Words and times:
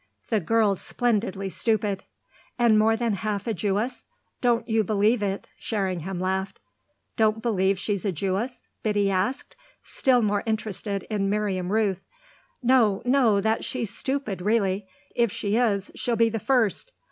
The 0.31 0.39
girl's 0.39 0.81
splendidly 0.81 1.47
stupid." 1.51 2.05
"And 2.57 2.79
more 2.79 2.97
than 2.97 3.13
half 3.13 3.45
a 3.45 3.53
Jewess? 3.53 4.07
Don't 4.41 4.67
you 4.67 4.83
believe 4.83 5.21
it!" 5.21 5.47
Sherringham 5.59 6.19
laughed. 6.19 6.59
"Don't 7.17 7.43
believe 7.43 7.77
she's 7.77 8.03
a 8.03 8.11
Jewess?" 8.11 8.67
Biddy 8.81 9.11
asked, 9.11 9.55
still 9.83 10.23
more 10.23 10.41
interested 10.47 11.03
in 11.11 11.29
Miriam 11.29 11.71
Rooth. 11.71 12.01
"No, 12.63 13.03
no 13.05 13.39
that 13.41 13.63
she's 13.63 13.95
stupid, 13.95 14.41
really. 14.41 14.87
If 15.15 15.31
she 15.31 15.55
is 15.55 15.91
she'll 15.93 16.15
be 16.15 16.29
the 16.29 16.39
first." 16.39 16.93